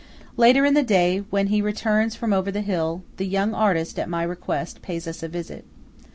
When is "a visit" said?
5.21-5.63